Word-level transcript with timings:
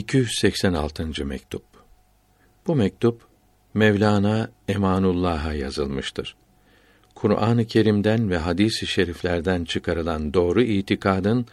286. 0.00 1.24
mektup. 1.24 1.62
Bu 2.66 2.76
mektup 2.76 3.22
Mevlana 3.74 4.50
Emanullah'a 4.68 5.54
yazılmıştır. 5.54 6.36
Kur'an-ı 7.14 7.66
Kerim'den 7.66 8.30
ve 8.30 8.38
hadis-i 8.38 8.86
şeriflerden 8.86 9.64
çıkarılan 9.64 10.34
doğru 10.34 10.62
itikadın 10.62 11.46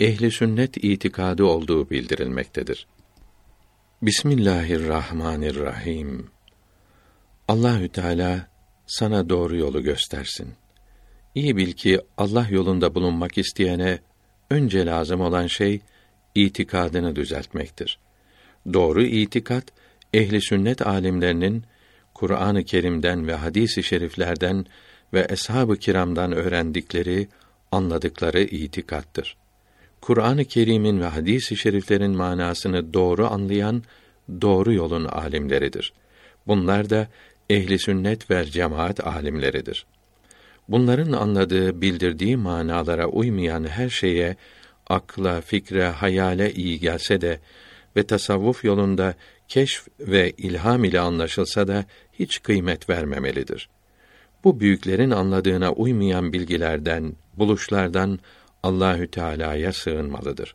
ehli 0.00 0.30
sünnet 0.30 0.84
itikadı 0.84 1.44
olduğu 1.44 1.90
bildirilmektedir. 1.90 2.86
Bismillahirrahmanirrahim. 4.02 6.30
Allahü 7.48 7.88
Teala 7.88 8.48
sana 8.86 9.28
doğru 9.28 9.56
yolu 9.56 9.82
göstersin. 9.82 10.48
İyi 11.34 11.56
bil 11.56 11.72
ki 11.72 12.00
Allah 12.18 12.46
yolunda 12.50 12.94
bulunmak 12.94 13.38
isteyene 13.38 13.98
önce 14.50 14.86
lazım 14.86 15.20
olan 15.20 15.46
şey 15.46 15.80
itikadını 16.34 17.16
düzeltmektir. 17.16 17.98
Doğru 18.72 19.02
itikat 19.02 19.64
ehli 20.14 20.42
sünnet 20.42 20.86
alimlerinin 20.86 21.64
Kur'an-ı 22.14 22.64
Kerim'den 22.64 23.26
ve 23.26 23.34
hadis-i 23.34 23.82
şeriflerden 23.82 24.66
ve 25.12 25.26
eshab-ı 25.28 25.76
kiramdan 25.76 26.32
öğrendikleri, 26.32 27.28
anladıkları 27.72 28.42
itikattır. 28.42 29.36
Kur'an-ı 30.00 30.44
Kerim'in 30.44 31.00
ve 31.00 31.06
hadis-i 31.06 31.56
şeriflerin 31.56 32.16
manasını 32.16 32.94
doğru 32.94 33.26
anlayan 33.26 33.82
doğru 34.40 34.72
yolun 34.72 35.04
alimleridir. 35.04 35.92
Bunlar 36.46 36.90
da 36.90 37.08
ehli 37.50 37.78
sünnet 37.78 38.30
ve 38.30 38.44
cemaat 38.44 39.06
alimleridir. 39.06 39.86
Bunların 40.68 41.12
anladığı, 41.12 41.80
bildirdiği 41.80 42.36
manalara 42.36 43.06
uymayan 43.06 43.64
her 43.64 43.88
şeye 43.88 44.36
akla, 44.92 45.40
fikre, 45.40 45.84
hayale 45.84 46.52
iyi 46.52 46.80
gelse 46.80 47.20
de 47.20 47.40
ve 47.96 48.02
tasavvuf 48.02 48.64
yolunda 48.64 49.14
keşf 49.48 49.88
ve 50.00 50.30
ilham 50.30 50.84
ile 50.84 51.00
anlaşılsa 51.00 51.68
da 51.68 51.84
hiç 52.12 52.42
kıymet 52.42 52.90
vermemelidir. 52.90 53.68
Bu 54.44 54.60
büyüklerin 54.60 55.10
anladığına 55.10 55.72
uymayan 55.72 56.32
bilgilerden, 56.32 57.12
buluşlardan 57.38 58.18
Allahü 58.62 59.10
Teala'ya 59.10 59.72
sığınmalıdır. 59.72 60.54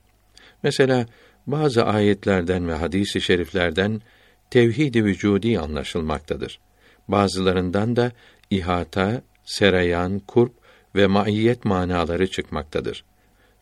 Mesela 0.64 1.06
bazı 1.48 1.86
ayetlerden 1.86 2.68
ve 2.68 2.74
hadis-i 2.74 3.22
şeriflerden 3.22 4.02
tevhid-i 4.50 5.06
vücudi 5.06 5.60
anlaşılmaktadır. 5.60 6.60
Bazılarından 7.08 7.96
da 7.96 8.12
ihata, 8.50 9.22
sereyan, 9.46 10.20
kurp 10.20 10.54
ve 10.96 11.08
maiyet 11.08 11.66
manaları 11.66 12.28
çıkmaktadır. 12.28 13.04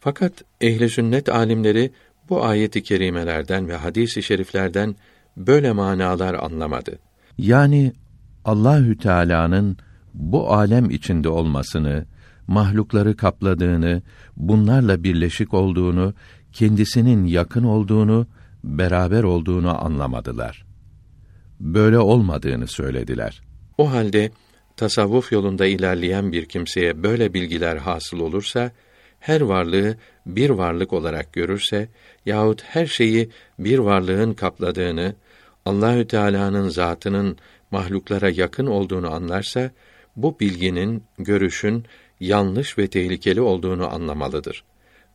Fakat 0.05 0.33
ehli 0.61 0.89
sünnet 0.89 1.29
alimleri 1.29 1.91
bu 2.29 2.45
ayet-i 2.45 2.83
kerimelerden 2.83 3.67
ve 3.67 3.75
hadis-i 3.75 4.23
şeriflerden 4.23 4.95
böyle 5.37 5.71
manalar 5.71 6.33
anlamadı. 6.33 6.99
Yani 7.37 7.93
Allahü 8.45 8.97
Teala'nın 8.97 9.77
bu 10.13 10.53
alem 10.53 10.89
içinde 10.89 11.29
olmasını, 11.29 12.05
mahlukları 12.47 13.15
kapladığını, 13.15 14.01
bunlarla 14.37 15.03
birleşik 15.03 15.53
olduğunu, 15.53 16.13
kendisinin 16.53 17.25
yakın 17.25 17.63
olduğunu, 17.63 18.27
beraber 18.63 19.23
olduğunu 19.23 19.85
anlamadılar. 19.85 20.65
Böyle 21.59 21.99
olmadığını 21.99 22.67
söylediler. 22.67 23.41
O 23.77 23.91
halde 23.91 24.31
tasavvuf 24.77 25.31
yolunda 25.31 25.65
ilerleyen 25.65 26.31
bir 26.31 26.45
kimseye 26.45 27.03
böyle 27.03 27.33
bilgiler 27.33 27.77
hasıl 27.77 28.19
olursa 28.19 28.71
her 29.25 29.41
varlığı 29.41 29.97
bir 30.25 30.49
varlık 30.49 30.93
olarak 30.93 31.33
görürse 31.33 31.87
yahut 32.25 32.63
her 32.63 32.85
şeyi 32.85 33.29
bir 33.59 33.79
varlığın 33.79 34.33
kapladığını, 34.33 35.15
Allahü 35.65 36.07
Teala'nın 36.07 36.69
zatının 36.69 37.37
mahluklara 37.71 38.29
yakın 38.29 38.65
olduğunu 38.65 39.13
anlarsa 39.13 39.71
bu 40.15 40.39
bilginin, 40.39 41.03
görüşün 41.19 41.85
yanlış 42.19 42.77
ve 42.77 42.87
tehlikeli 42.87 43.41
olduğunu 43.41 43.93
anlamalıdır. 43.93 44.63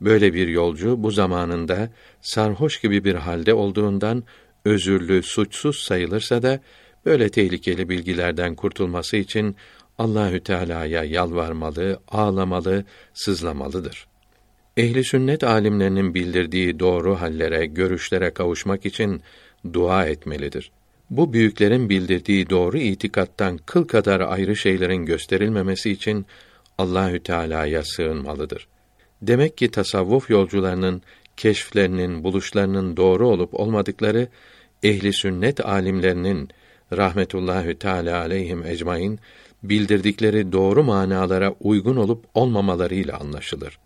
Böyle 0.01 0.35
bir 0.35 0.49
yolcu 0.49 1.03
bu 1.03 1.11
zamanında 1.11 1.91
sarhoş 2.21 2.81
gibi 2.81 3.05
bir 3.05 3.15
halde 3.15 3.55
olduğundan 3.55 4.25
özürlü, 4.65 5.23
suçsuz 5.23 5.77
sayılırsa 5.77 6.43
da 6.43 6.61
böyle 7.07 7.29
tehlikeli 7.29 7.89
bilgilerden 7.89 8.55
kurtulması 8.55 9.17
için 9.17 9.57
Allahü 10.01 10.41
Teala'ya 10.41 11.05
yalvarmalı, 11.05 12.01
ağlamalı, 12.09 12.85
sızlamalıdır. 13.15 14.07
Ehli 14.77 15.05
sünnet 15.05 15.45
alimlerinin 15.45 16.15
bildirdiği 16.15 16.79
doğru 16.79 17.21
hallere, 17.21 17.67
görüşlere 17.67 18.31
kavuşmak 18.31 18.87
için 18.87 19.23
dua 19.73 20.07
etmelidir. 20.07 20.71
Bu 21.11 21.33
büyüklerin 21.33 21.89
bildirdiği 21.89 22.51
doğru 22.51 22.79
itikattan 22.79 23.59
kıl 23.67 23.85
kadar 23.85 24.21
ayrı 24.21 24.57
şeylerin 24.57 25.07
gösterilmemesi 25.07 25.91
için 25.91 26.27
Allahü 26.79 27.23
Teala'ya 27.23 27.83
sığınmalıdır. 27.85 28.69
Demek 29.23 29.59
ki 29.59 29.71
tasavvuf 29.71 30.31
yolcularının 30.31 31.03
keşflerinin, 31.37 32.25
buluşlarının 32.25 32.97
doğru 32.97 33.29
olup 33.29 33.55
olmadıkları 33.55 34.29
ehli 34.83 35.13
sünnet 35.13 35.67
alimlerinin 35.67 36.49
rahmetullahü 36.93 37.79
teala 37.79 38.21
aleyhim 38.21 38.67
ecmaîn 38.67 39.21
bildirdikleri 39.63 40.53
doğru 40.53 40.85
manalara 40.85 41.55
uygun 41.61 41.97
olup 41.97 42.25
olmamalarıyla 42.35 43.19
anlaşılır. 43.19 43.79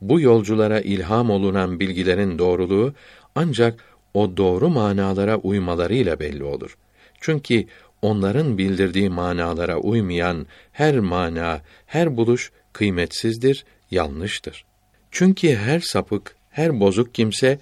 Bu 0.00 0.20
yolculara 0.20 0.80
ilham 0.80 1.30
olunan 1.30 1.80
bilgilerin 1.80 2.38
doğruluğu 2.38 2.94
ancak 3.34 3.84
o 4.14 4.36
doğru 4.36 4.68
manalara 4.68 5.36
uymalarıyla 5.36 6.20
belli 6.20 6.44
olur. 6.44 6.76
Çünkü 7.20 7.66
onların 8.02 8.58
bildirdiği 8.58 9.10
manalara 9.10 9.78
uymayan 9.78 10.46
her 10.72 10.98
mana, 10.98 11.60
her 11.86 12.16
buluş 12.16 12.52
kıymetsizdir, 12.72 13.64
yanlıştır. 13.90 14.64
Çünkü 15.10 15.54
her 15.54 15.80
sapık, 15.80 16.36
her 16.50 16.80
bozuk 16.80 17.14
kimse 17.14 17.58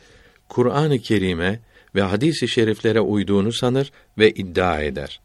Kur'an-ı 0.49 0.99
Kerim'e 0.99 1.61
ve 1.95 2.03
hadis-i 2.03 2.49
şeriflere 2.49 3.01
uyduğunu 3.01 3.53
sanır 3.53 3.93
ve 4.19 4.31
iddia 4.31 4.81
eder. 4.81 5.21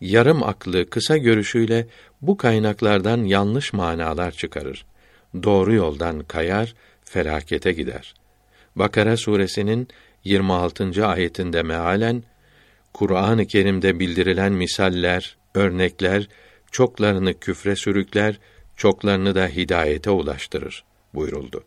Yarım 0.00 0.42
aklı, 0.42 0.90
kısa 0.90 1.16
görüşüyle 1.16 1.86
bu 2.22 2.36
kaynaklardan 2.36 3.24
yanlış 3.24 3.72
manalar 3.72 4.30
çıkarır. 4.30 4.86
Doğru 5.42 5.74
yoldan 5.74 6.20
kayar, 6.20 6.74
felakete 7.04 7.72
gider. 7.72 8.14
Bakara 8.76 9.16
suresinin 9.16 9.88
26. 10.24 11.06
ayetinde 11.06 11.62
mealen 11.62 12.22
Kur'an-ı 12.92 13.46
Kerim'de 13.46 13.98
bildirilen 13.98 14.52
misaller, 14.52 15.36
örnekler 15.54 16.28
çoklarını 16.70 17.38
küfre 17.38 17.76
sürükler, 17.76 18.38
çoklarını 18.76 19.34
da 19.34 19.46
hidayete 19.46 20.10
ulaştırır 20.10 20.84
buyuruldu. 21.14 21.64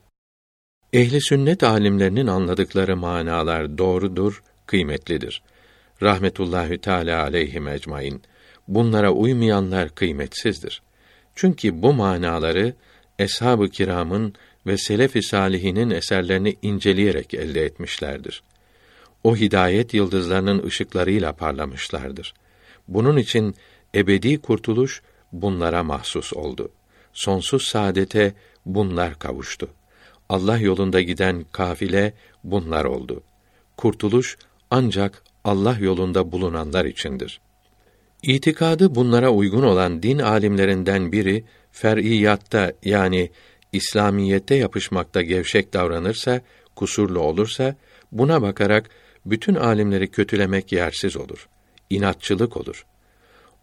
Ehli 0.93 1.22
sünnet 1.22 1.63
alimlerinin 1.63 2.27
anladıkları 2.27 2.97
manalar 2.97 3.77
doğrudur, 3.77 4.43
kıymetlidir. 4.66 5.41
Rahmetullahi 6.03 6.78
Teala 6.78 7.24
aleyhi 7.24 7.69
ecmaîn. 7.69 8.22
Bunlara 8.68 9.12
uymayanlar 9.12 9.90
kıymetsizdir. 9.90 10.81
Çünkü 11.36 11.81
bu 11.81 11.94
manaları 11.94 12.74
eshab-ı 13.19 13.69
kiramın 13.69 14.34
ve 14.66 14.78
selef-i 14.78 15.24
salihinin 15.24 15.90
eserlerini 15.90 16.56
inceleyerek 16.62 17.34
elde 17.34 17.66
etmişlerdir. 17.66 18.44
O 19.24 19.36
hidayet 19.36 19.94
yıldızlarının 19.94 20.64
ışıklarıyla 20.64 21.34
parlamışlardır. 21.34 22.34
Bunun 22.88 23.18
için 23.18 23.56
ebedi 23.96 24.41
kurtuluş 24.41 25.02
bunlara 25.31 25.84
mahsus 25.84 26.34
oldu. 26.34 26.70
Sonsuz 27.14 27.64
saadete 27.64 28.34
bunlar 28.66 29.20
kavuştu. 29.20 29.70
Allah 30.30 30.58
yolunda 30.58 31.02
giden 31.02 31.46
kafile 31.52 32.14
bunlar 32.44 32.85
oldu. 32.85 33.24
Kurtuluş 33.78 34.38
ancak 34.72 35.23
Allah 35.43 35.78
yolunda 35.79 36.31
bulunanlar 36.31 36.85
içindir. 36.85 37.41
İtikadı 38.23 38.95
bunlara 38.95 39.29
uygun 39.29 39.63
olan 39.63 40.03
din 40.03 40.19
alimlerinden 40.19 41.11
biri 41.11 41.43
fer'iyatta 41.72 42.73
yani 42.84 43.29
İslamiyette 43.73 44.55
yapışmakta 44.55 45.22
gevşek 45.22 45.73
davranırsa, 45.73 46.41
kusurlu 46.75 47.19
olursa 47.19 47.75
buna 48.11 48.41
bakarak 48.41 48.90
bütün 49.25 49.55
alimleri 49.55 50.11
kötülemek 50.11 50.72
yersiz 50.72 51.17
olur. 51.17 51.49
İnatçılık 51.89 52.57
olur. 52.57 52.85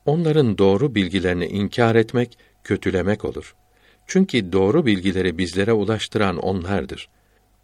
Onların 0.06 0.59
doğru 0.59 0.94
bilgilerini 0.94 1.47
inkar 1.47 1.94
etmek 1.94 2.38
kötülemek 2.65 3.25
olur. 3.25 3.55
Çünkü 4.06 4.53
doğru 4.53 4.87
bilgileri 4.87 5.38
bizlere 5.38 5.73
ulaştıran 5.73 6.37
onlardır. 6.37 7.09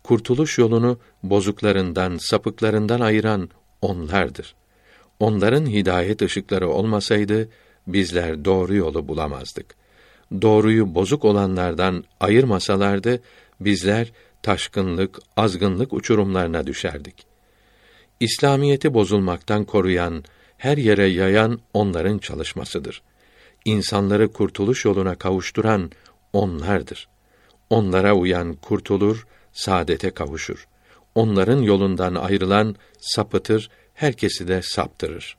Kurtuluş 0.02 0.58
yolunu 0.58 0.98
bozuklarından, 1.22 2.16
sapıklarından 2.16 3.00
ayıran 3.00 3.50
onlardır. 3.82 4.54
Onların 5.20 5.66
hidayet 5.66 6.22
ışıkları 6.22 6.68
olmasaydı 6.68 7.48
bizler 7.86 8.44
doğru 8.44 8.74
yolu 8.74 9.08
bulamazdık. 9.08 9.74
Doğruyu 10.42 10.94
bozuk 10.94 11.24
olanlardan 11.24 12.04
ayırmasalardı 12.20 13.20
bizler 13.60 14.12
taşkınlık, 14.42 15.18
azgınlık 15.36 15.92
uçurumlarına 15.92 16.66
düşerdik. 16.66 17.26
İslamiyeti 18.20 18.94
bozulmaktan 18.94 19.64
koruyan, 19.64 20.24
her 20.58 20.76
yere 20.76 21.06
yayan 21.06 21.60
onların 21.74 22.18
çalışmasıdır. 22.18 23.02
İnsanları 23.64 24.32
kurtuluş 24.32 24.84
yoluna 24.84 25.14
kavuşturan 25.14 25.90
onlardır. 26.32 27.08
Onlara 27.70 28.14
uyan 28.14 28.54
kurtulur, 28.54 29.26
saadete 29.52 30.10
kavuşur. 30.10 30.68
Onların 31.16 31.62
yolundan 31.62 32.14
ayrılan 32.14 32.76
sapıtır, 32.98 33.70
herkesi 33.94 34.48
de 34.48 34.60
saptırır. 34.62 35.36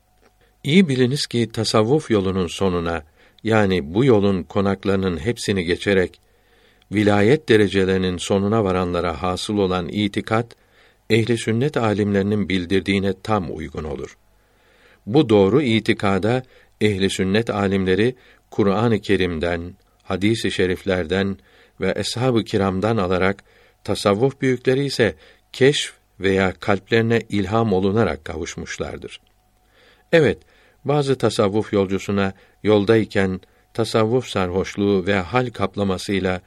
İyi 0.63 0.87
biliniz 0.87 1.27
ki 1.27 1.49
tasavvuf 1.51 2.11
yolunun 2.11 2.47
sonuna 2.47 3.03
yani 3.43 3.93
bu 3.93 4.05
yolun 4.05 4.43
konaklarının 4.43 5.17
hepsini 5.17 5.63
geçerek 5.63 6.19
vilayet 6.91 7.49
derecelerinin 7.49 8.17
sonuna 8.17 8.63
varanlara 8.63 9.21
hasıl 9.21 9.57
olan 9.57 9.87
itikat 9.89 10.55
ehli 11.09 11.37
sünnet 11.37 11.77
alimlerinin 11.77 12.49
bildirdiğine 12.49 13.13
tam 13.23 13.57
uygun 13.57 13.83
olur. 13.83 14.17
Bu 15.05 15.29
doğru 15.29 15.61
itikada 15.61 16.43
ehli 16.81 17.09
sünnet 17.09 17.49
alimleri 17.49 18.15
Kur'an-ı 18.51 19.01
Kerim'den, 19.01 19.73
hadis-i 20.03 20.51
şeriflerden 20.51 21.37
ve 21.81 21.93
eshab-ı 21.97 22.43
kiramdan 22.43 22.97
alarak 22.97 23.43
tasavvuf 23.83 24.41
büyükleri 24.41 24.85
ise 24.85 25.15
keşf 25.57 25.93
veya 26.19 26.53
kalplerine 26.53 27.21
ilham 27.29 27.73
olunarak 27.73 28.25
kavuşmuşlardır. 28.25 29.21
Evet, 30.11 30.37
bazı 30.85 31.17
tasavvuf 31.17 31.73
yolcusuna 31.73 32.33
yoldayken 32.63 33.41
tasavvuf 33.73 34.27
sarhoşluğu 34.27 35.07
ve 35.07 35.15
hal 35.15 35.49
kaplamasıyla 35.49 36.41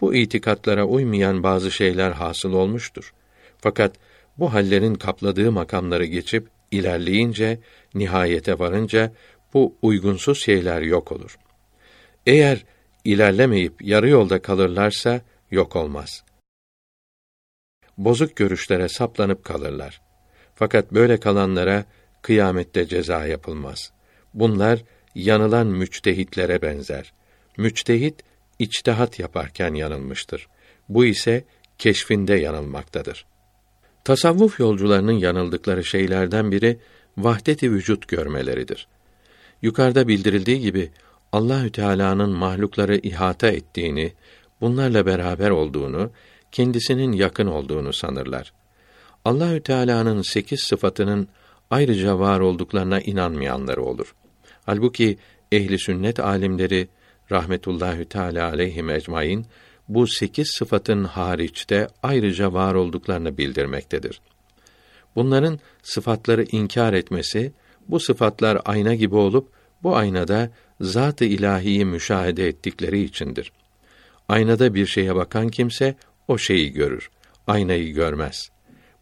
bu 0.00 0.14
itikatlara 0.14 0.84
uymayan 0.84 1.42
bazı 1.42 1.70
şeyler 1.70 2.10
hasıl 2.10 2.52
olmuştur. 2.52 3.12
Fakat 3.58 3.96
bu 4.38 4.52
hallerin 4.52 4.94
kapladığı 4.94 5.52
makamları 5.52 6.04
geçip 6.04 6.48
ilerleyince, 6.70 7.58
nihayete 7.94 8.58
varınca 8.58 9.12
bu 9.54 9.74
uygunsuz 9.82 10.44
şeyler 10.44 10.82
yok 10.82 11.12
olur. 11.12 11.38
Eğer 12.26 12.64
ilerlemeyip 13.04 13.82
yarı 13.82 14.08
yolda 14.08 14.42
kalırlarsa 14.42 15.20
yok 15.50 15.76
olmaz. 15.76 16.27
Bozuk 17.98 18.36
görüşlere 18.36 18.88
saplanıp 18.88 19.44
kalırlar. 19.44 20.00
Fakat 20.54 20.92
böyle 20.92 21.20
kalanlara 21.20 21.84
kıyamette 22.22 22.86
ceza 22.86 23.26
yapılmaz. 23.26 23.92
Bunlar 24.34 24.82
yanılan 25.14 25.66
müçtehitlere 25.66 26.62
benzer. 26.62 27.12
Müçtehit 27.56 28.22
içtihat 28.58 29.18
yaparken 29.18 29.74
yanılmıştır. 29.74 30.48
Bu 30.88 31.04
ise 31.04 31.44
keşfinde 31.78 32.34
yanılmaktadır. 32.34 33.26
Tasavvuf 34.04 34.60
yolcularının 34.60 35.12
yanıldıkları 35.12 35.84
şeylerden 35.84 36.52
biri 36.52 36.78
vahdeti 37.16 37.72
vücut 37.72 38.08
görmeleridir. 38.08 38.88
Yukarıda 39.62 40.08
bildirildiği 40.08 40.60
gibi 40.60 40.90
Allahü 41.32 41.72
Teala'nın 41.72 42.30
mahlukları 42.30 42.96
ihata 42.96 43.48
ettiğini, 43.48 44.12
bunlarla 44.60 45.06
beraber 45.06 45.50
olduğunu, 45.50 46.10
kendisinin 46.52 47.12
yakın 47.12 47.46
olduğunu 47.46 47.92
sanırlar. 47.92 48.52
Allahü 49.24 49.60
Teala'nın 49.60 50.22
sekiz 50.22 50.60
sıfatının 50.60 51.28
ayrıca 51.70 52.18
var 52.18 52.40
olduklarına 52.40 53.00
inanmayanları 53.00 53.82
olur. 53.82 54.14
Halbuki 54.66 55.18
ehli 55.52 55.78
sünnet 55.78 56.20
alimleri 56.20 56.88
rahmetullahü 57.32 58.04
teala 58.04 58.48
aleyhim 58.48 58.90
ecmaîn 58.90 59.46
bu 59.88 60.06
sekiz 60.06 60.50
sıfatın 60.58 61.04
hariçte 61.04 61.88
ayrıca 62.02 62.52
var 62.52 62.74
olduklarını 62.74 63.38
bildirmektedir. 63.38 64.20
Bunların 65.16 65.58
sıfatları 65.82 66.44
inkar 66.52 66.92
etmesi, 66.92 67.52
bu 67.88 68.00
sıfatlar 68.00 68.60
ayna 68.64 68.94
gibi 68.94 69.16
olup 69.16 69.48
bu 69.82 69.96
aynada 69.96 70.50
zat-ı 70.80 71.24
ilahiyi 71.24 71.84
müşahede 71.84 72.48
ettikleri 72.48 73.02
içindir. 73.02 73.52
Aynada 74.28 74.74
bir 74.74 74.86
şeye 74.86 75.14
bakan 75.14 75.48
kimse 75.48 75.94
o 76.28 76.38
şeyi 76.38 76.72
görür. 76.72 77.10
Aynayı 77.46 77.92
görmez. 77.92 78.48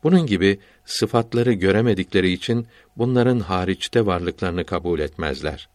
Bunun 0.02 0.26
gibi 0.26 0.58
sıfatları 0.84 1.52
göremedikleri 1.52 2.32
için 2.32 2.66
bunların 2.96 3.40
hariçte 3.40 4.06
varlıklarını 4.06 4.64
kabul 4.64 5.00
etmezler. 5.00 5.68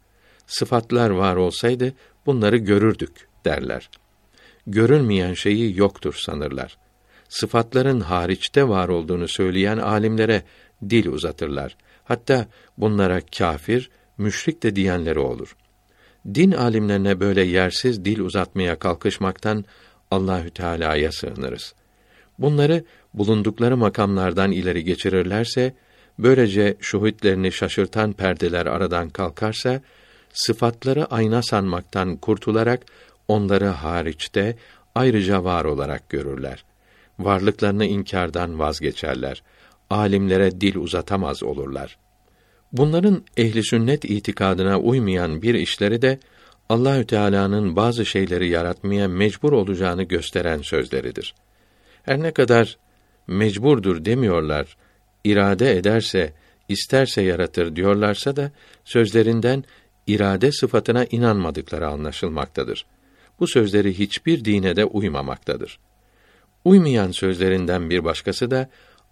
Sıfatlar 0.48 1.09
var 1.09 1.36
olsaydı 1.36 1.94
bunları 2.25 2.57
görürdük 2.57 3.27
derler. 3.45 3.89
Görünmeyen 4.68 5.33
şeyi 5.33 5.77
yoktur 5.77 6.13
sanırlar. 6.25 6.77
Sıfatların 7.30 8.00
hariçte 8.00 8.68
var 8.68 8.89
olduğunu 8.89 9.27
söyleyen 9.27 9.77
alimlere 9.77 10.44
dil 10.89 11.07
uzatırlar. 11.07 11.77
Hatta 12.04 12.47
bunlara 12.77 13.21
kafir, 13.38 13.89
müşrik 14.18 14.63
de 14.63 14.75
diyenleri 14.75 15.19
olur. 15.19 15.56
Din 16.33 16.51
alimlerine 16.51 17.19
böyle 17.19 17.42
yersiz 17.42 18.06
dil 18.06 18.19
uzatmaya 18.19 18.80
kalkışmaktan 18.80 19.65
Allahü 20.12 20.50
Teala'ya 20.50 21.12
sığınırız. 21.12 21.74
Bunları 22.40 22.84
bulundukları 23.13 23.78
makamlardan 23.78 24.52
ileri 24.52 24.84
geçirirlerse, 24.84 25.74
böylece 26.19 26.78
şuhitlerini 26.80 27.52
şaşırtan 27.52 28.13
perdeler 28.13 28.66
aradan 28.66 29.10
kalkarsa, 29.10 29.81
sıfatları 30.34 31.06
ayna 31.06 31.42
sanmaktan 31.42 32.18
kurtularak 32.18 32.86
onları 33.28 33.66
hariçte 33.66 34.56
ayrıca 34.96 35.44
var 35.44 35.66
olarak 35.66 36.10
görürler. 36.10 36.64
Varlıklarını 37.19 37.86
inkardan 37.86 38.60
vazgeçerler. 38.60 39.44
Alimlere 39.90 40.62
dil 40.62 40.75
uzatamaz 40.75 41.44
olurlar. 41.44 41.98
Bunların 42.72 43.24
ehli 43.38 43.64
sünnet 43.64 44.06
itikadına 44.06 44.80
uymayan 44.80 45.42
bir 45.42 45.54
işleri 45.54 46.02
de 46.02 46.19
Allahü 46.71 47.06
Teala'nın 47.06 47.75
bazı 47.75 48.06
şeyleri 48.06 48.50
yaratmaya 48.50 49.07
mecbur 49.07 49.51
olacağını 49.51 50.03
gösteren 50.03 50.62
sözleridir. 50.62 51.35
Her 52.03 52.19
ne 52.23 52.31
kadar 52.31 52.77
mecburdur 53.27 54.06
demiyorlar, 54.06 54.77
irade 55.23 55.77
ederse, 55.77 56.33
isterse 56.69 57.21
yaratır 57.21 57.75
diyorlarsa 57.75 58.35
da 58.35 58.51
sözlerinden 58.85 59.63
irade 60.07 60.51
sıfatına 60.51 61.06
inanmadıkları 61.06 61.88
anlaşılmaktadır. 61.88 62.85
Bu 63.39 63.47
sözleri 63.47 64.00
hiçbir 64.00 64.45
dine 64.45 64.75
de 64.75 64.85
uymamaktadır. 64.85 65.79
Uymayan 66.65 67.12
sözlerinden 67.12 67.89
bir 67.89 68.03
başkası 68.03 68.51
da 68.51 68.69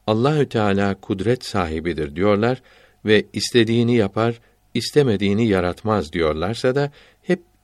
Allahü 0.07 0.49
Teala 0.49 0.95
kudret 0.95 1.45
sahibidir 1.45 2.15
diyorlar 2.15 2.61
ve 3.05 3.25
istediğini 3.33 3.95
yapar, 3.95 4.39
istemediğini 4.73 5.47
yaratmaz 5.47 6.13
diyorlarsa 6.13 6.75
da 6.75 6.91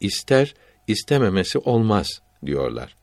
ister, 0.06 0.54
istememesi 0.88 1.60
olmaz 1.60 2.08
diyorlar. 2.46 2.96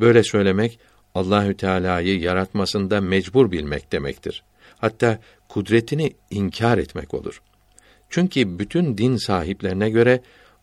Böyle 0.00 0.22
söylemek 0.24 0.78
Allahü 1.14 1.56
Teala'yı 1.56 2.20
yaratmasında 2.20 3.00
mecbur 3.00 3.50
bilmek 3.52 3.92
demektir. 3.92 4.42
Hatta 4.78 5.18
kudretini 5.48 6.12
inkar 6.30 6.78
etmek 6.78 7.14
olur. 7.14 7.42
Çünkü 8.10 8.58
bütün 8.58 8.98
din 8.98 9.16
sahiplerine 9.16 9.90
göre 9.90 10.20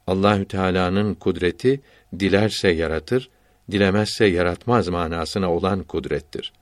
Allahü 0.07 0.45
Teala'nın 0.45 1.13
kudreti 1.13 1.81
dilerse 2.19 2.69
yaratır, 2.69 3.29
dilemezse 3.71 4.25
yaratmaz 4.25 4.87
manasına 4.87 5.53
olan 5.53 5.83
kudrettir. 5.83 6.53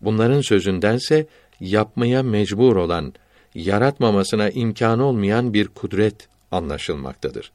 Bunların 0.00 0.40
sözündense 0.40 1.26
yapmaya 1.60 2.22
mecbur 2.22 2.76
olan, 2.76 3.14
yaratmamasına 3.54 4.50
imkanı 4.50 5.04
olmayan 5.04 5.54
bir 5.54 5.68
kudret 5.68 6.28
anlaşılmaktadır. 6.50 7.52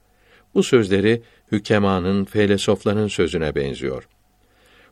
Bu 0.55 0.63
sözleri 0.63 1.21
hükemanın, 1.51 2.25
felsefelerinin 2.25 3.07
sözüne 3.07 3.55
benziyor. 3.55 4.07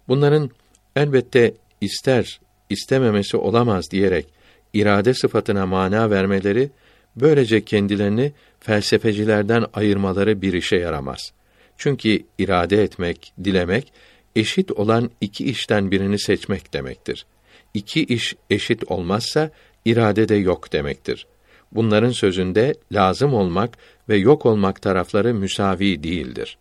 Bunların 0.07 0.49
elbette 0.95 1.53
ister, 1.81 2.39
istememesi 2.69 3.37
olamaz 3.37 3.91
diyerek 3.91 4.25
irade 4.73 5.13
sıfatına 5.13 5.65
mana 5.65 6.09
vermeleri 6.09 6.69
böylece 7.15 7.65
kendilerini 7.65 8.31
felsefecilerden 8.59 9.65
ayırmaları 9.73 10.41
bir 10.41 10.53
işe 10.53 10.75
yaramaz. 10.75 11.31
Çünkü 11.77 12.23
irade 12.37 12.83
etmek, 12.83 13.33
dilemek 13.43 13.93
eşit 14.35 14.71
olan 14.71 15.11
iki 15.21 15.45
işten 15.45 15.91
birini 15.91 16.19
seçmek 16.19 16.73
demektir. 16.73 17.25
İki 17.73 18.03
iş 18.03 18.35
eşit 18.49 18.91
olmazsa 18.91 19.51
irade 19.85 20.29
de 20.29 20.35
yok 20.35 20.73
demektir. 20.73 21.27
Bunların 21.71 22.11
sözünde 22.11 22.73
lazım 22.91 23.33
olmak 23.33 23.77
ve 24.09 24.17
yok 24.17 24.45
olmak 24.45 24.81
tarafları 24.81 25.33
müsavi 25.33 26.03
değildir. 26.03 26.57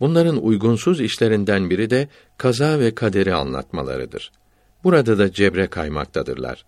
Bunların 0.00 0.44
uygunsuz 0.44 1.00
işlerinden 1.00 1.70
biri 1.70 1.90
de 1.90 2.08
kaza 2.38 2.78
ve 2.78 2.94
kaderi 2.94 3.34
anlatmalarıdır. 3.34 4.32
Burada 4.84 5.18
da 5.18 5.32
cebre 5.32 5.66
kaymaktadırlar. 5.66 6.64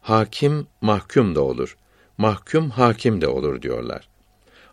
Hakim 0.00 0.66
mahkum 0.80 1.34
da 1.34 1.40
olur. 1.40 1.76
Mahkum 2.18 2.70
hakim 2.70 3.20
de 3.20 3.28
olur 3.28 3.62
diyorlar. 3.62 4.08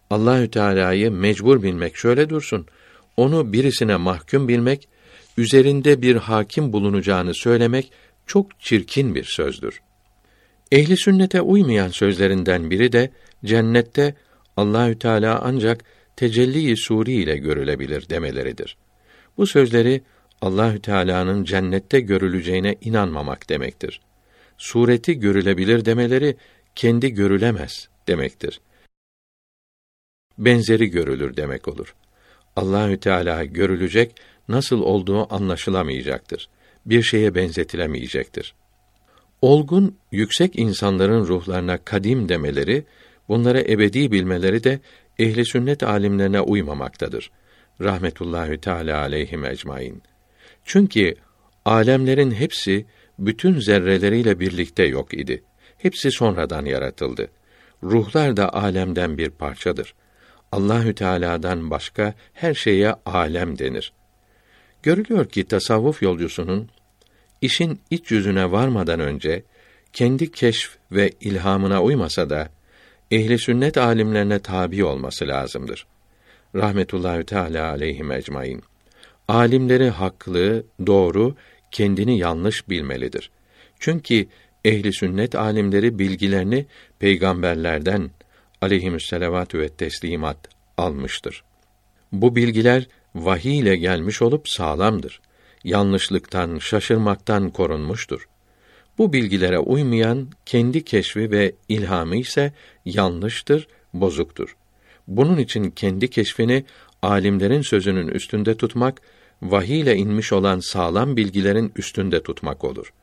Allahü 0.10 0.52
Teala'yı 0.52 1.12
mecbur 1.12 1.64
bilmek 1.64 1.96
şöyle 1.96 2.30
dursun. 2.30 2.66
Onu 3.18 3.54
birisine 3.54 3.96
mahkum 3.96 4.48
bilmek, 4.48 4.90
üzerinde 5.38 6.02
bir 6.02 6.16
hakim 6.16 6.74
bulunacağını 6.74 7.34
söylemek 7.34 7.92
çok 8.28 8.60
çirkin 8.60 9.16
bir 9.16 9.24
sözdür. 9.24 9.82
Ehli 10.72 10.98
sünnete 10.98 11.42
uymayan 11.42 11.90
sözlerinden 11.90 12.70
biri 12.72 12.92
de 12.92 13.12
cennette 13.46 14.16
Allahü 14.58 15.00
Teala 15.00 15.42
ancak 15.44 15.84
tecelli 16.16 16.78
suri 16.78 17.12
ile 17.12 17.38
görülebilir 17.38 18.10
demeleridir. 18.10 18.78
Bu 19.38 19.48
sözleri 19.48 20.02
Allahü 20.42 20.82
Teala'nın 20.82 21.44
cennette 21.44 22.00
görüleceğine 22.00 22.76
inanmamak 22.82 23.50
demektir. 23.50 24.02
Sureti 24.58 25.20
görülebilir 25.20 25.86
demeleri 25.86 26.38
kendi 26.76 27.14
görülemez 27.14 27.88
demektir. 28.08 28.62
Benzeri 30.38 30.88
görülür 30.88 31.38
demek 31.38 31.68
olur. 31.68 31.96
Allahü 32.56 33.00
Teala 33.00 33.46
görülecek, 33.46 34.16
nasıl 34.48 34.82
olduğu 34.82 35.34
anlaşılamayacaktır. 35.34 36.50
Bir 36.86 37.04
şeye 37.04 37.36
benzetilemeyecektir. 37.36 38.54
Olgun, 39.42 39.98
yüksek 40.12 40.60
insanların 40.60 41.28
ruhlarına 41.28 41.78
kadim 41.78 42.30
demeleri, 42.30 42.86
bunları 43.28 43.60
ebedi 43.72 44.12
bilmeleri 44.12 44.64
de 44.64 44.80
ehli 45.20 45.46
sünnet 45.46 45.84
alimlerine 45.84 46.42
uymamaktadır. 46.42 47.32
Rahmetullahi 47.82 48.58
Teala 48.58 49.00
aleyhim 49.00 49.46
ecmaîn. 49.46 50.02
Çünkü 50.66 51.16
alemlerin 51.66 52.32
hepsi 52.32 52.86
bütün 53.20 53.60
zerreleriyle 53.60 54.40
birlikte 54.40 54.84
yok 54.84 55.14
idi. 55.14 55.44
Hepsi 55.78 56.12
sonradan 56.12 56.66
yaratıldı. 56.66 57.28
Ruhlar 57.84 58.38
da 58.38 58.54
alemden 58.54 59.18
bir 59.18 59.30
parçadır. 59.30 59.94
Allahü 60.52 60.96
Teala'dan 60.96 61.70
başka 61.70 62.14
her 62.34 62.54
şeye 62.54 62.96
alem 63.06 63.60
denir. 63.60 63.94
Görülüyor 64.84 65.26
ki 65.30 65.44
tasavvuf 65.48 66.02
yolcusunun 66.02 66.70
işin 67.42 67.80
iç 67.90 68.12
yüzüne 68.12 68.52
varmadan 68.52 69.00
önce 69.00 69.44
kendi 69.94 70.32
keşf 70.32 70.78
ve 70.92 71.12
ilhamına 71.22 71.84
uymasa 71.84 72.30
da 72.30 72.50
ehli 73.12 73.40
sünnet 73.40 73.78
alimlerine 73.78 74.40
tabi 74.40 74.84
olması 74.84 75.28
lazımdır. 75.28 75.88
Rahmetullahi 76.56 77.24
Teala 77.24 77.70
aleyhim 77.70 78.12
ecmaîn. 78.12 78.62
Alimleri 79.28 79.90
haklı, 79.90 80.66
doğru, 80.88 81.36
kendini 81.72 82.20
yanlış 82.20 82.70
bilmelidir. 82.70 83.32
Çünkü 83.80 84.28
ehli 84.66 84.94
sünnet 84.94 85.36
alimleri 85.36 86.00
bilgilerini 86.00 86.66
peygamberlerden 87.00 88.12
aleyhisselatü 88.62 89.60
ve 89.60 89.70
teslimat 89.70 90.38
almıştır. 90.78 91.44
Bu 92.12 92.36
bilgiler 92.36 92.88
vahiy 93.16 93.60
ile 93.60 93.76
gelmiş 93.76 94.22
olup 94.22 94.50
sağlamdır. 94.50 95.22
Yanlışlıktan, 95.64 96.58
şaşırmaktan 96.60 97.50
korunmuştur. 97.50 98.28
Bu 98.98 99.14
bilgilere 99.14 99.60
uymayan 99.60 100.28
kendi 100.46 100.84
keşfi 100.84 101.32
ve 101.32 101.52
ilhamı 101.70 102.16
ise 102.16 102.54
yanlıştır, 102.86 103.68
bozuktur. 103.94 104.56
Bunun 105.08 105.38
için 105.38 105.72
kendi 105.72 106.10
keşfini 106.10 106.66
alimlerin 107.02 107.62
sözünün 107.62 108.08
üstünde 108.08 108.58
tutmak, 108.58 109.02
vahiy 109.42 109.80
ile 109.80 109.96
inmiş 109.96 110.34
olan 110.34 110.60
sağlam 110.60 111.18
bilgilerin 111.18 111.72
üstünde 111.76 112.24
tutmak 112.24 112.64
olur. 112.64 112.94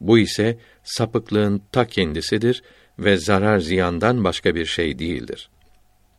Bu 0.00 0.18
ise 0.18 0.58
sapıklığın 0.84 1.62
ta 1.72 1.86
kendisidir 1.86 2.62
ve 2.98 3.16
zarar 3.16 3.58
ziyandan 3.58 4.24
başka 4.24 4.54
bir 4.54 4.66
şey 4.66 4.98
değildir. 4.98 5.48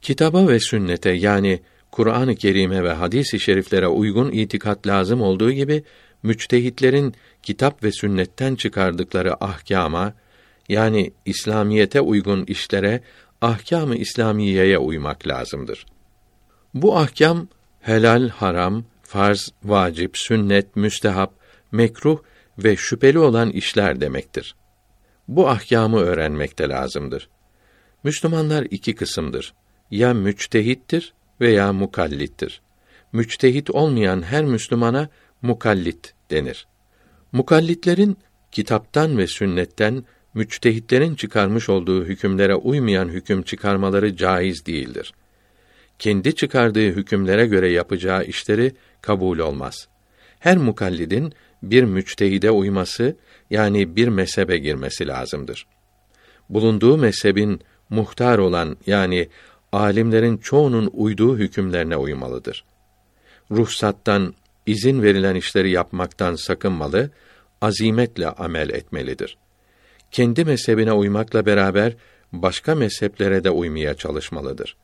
Kitaba 0.01 0.47
ve 0.47 0.59
sünnete 0.59 1.11
yani 1.11 1.59
Kur'an-ı 1.91 2.35
Kerim'e 2.35 2.83
ve 2.83 2.93
hadis-i 2.93 3.39
şeriflere 3.39 3.87
uygun 3.87 4.31
itikat 4.31 4.87
lazım 4.87 5.21
olduğu 5.21 5.51
gibi 5.51 5.83
müçtehitlerin 6.23 7.13
kitap 7.43 7.83
ve 7.83 7.91
sünnetten 7.91 8.55
çıkardıkları 8.55 9.43
ahkama 9.43 10.13
yani 10.69 11.11
İslamiyete 11.25 12.01
uygun 12.01 12.45
işlere 12.45 13.01
ahkâm-ı 13.41 13.95
İslamiyeye 13.95 14.77
uymak 14.77 15.27
lazımdır. 15.27 15.85
Bu 16.73 16.97
ahkam 16.97 17.47
helal, 17.79 18.29
haram, 18.29 18.83
farz, 19.03 19.51
vacip, 19.63 20.17
sünnet, 20.17 20.75
müstehap, 20.75 21.33
mekruh 21.71 22.19
ve 22.57 22.75
şüpheli 22.75 23.19
olan 23.19 23.49
işler 23.49 24.01
demektir. 24.01 24.55
Bu 25.27 25.49
ahkamı 25.49 25.99
öğrenmekte 25.99 26.69
lazımdır. 26.69 27.29
Müslümanlar 28.03 28.67
iki 28.71 28.95
kısımdır. 28.95 29.53
Ya 29.91 30.13
müçtehittir 30.13 31.13
veya 31.41 31.73
mukallittir. 31.73 32.61
Müçtehit 33.13 33.69
olmayan 33.69 34.21
her 34.21 34.45
Müslümana 34.45 35.09
mukallit 35.41 36.13
denir. 36.31 36.67
Mukallitlerin 37.31 38.17
kitaptan 38.51 39.17
ve 39.17 39.27
sünnetten 39.27 40.03
müçtehitlerin 40.33 41.15
çıkarmış 41.15 41.69
olduğu 41.69 42.05
hükümlere 42.05 42.55
uymayan 42.55 43.09
hüküm 43.09 43.41
çıkarmaları 43.43 44.15
caiz 44.15 44.65
değildir. 44.65 45.13
Kendi 45.99 46.35
çıkardığı 46.35 46.89
hükümlere 46.91 47.45
göre 47.45 47.71
yapacağı 47.71 48.25
işleri 48.25 48.71
kabul 49.01 49.39
olmaz. 49.39 49.87
Her 50.39 50.57
mukallidin 50.57 51.33
bir 51.63 51.83
müçtehide 51.83 52.51
uyması 52.51 53.17
yani 53.49 53.95
bir 53.95 54.07
mezhebe 54.07 54.57
girmesi 54.57 55.07
lazımdır. 55.07 55.67
Bulunduğu 56.49 56.97
mezhebin 56.97 57.61
muhtar 57.89 58.37
olan 58.37 58.77
yani 58.85 59.29
alimlerin 59.71 60.37
çoğunun 60.37 60.89
uyduğu 60.93 61.37
hükümlerine 61.37 61.97
uymalıdır. 61.97 62.63
Ruhsattan, 63.51 64.33
izin 64.65 65.01
verilen 65.01 65.35
işleri 65.35 65.71
yapmaktan 65.71 66.35
sakınmalı, 66.35 67.09
azimetle 67.61 68.27
amel 68.27 68.69
etmelidir. 68.69 69.37
Kendi 70.11 70.45
mezhebine 70.45 70.93
uymakla 70.93 71.45
beraber 71.45 71.95
başka 72.31 72.75
mezheplere 72.75 73.43
de 73.43 73.49
uymaya 73.49 73.93
çalışmalıdır. 73.93 74.75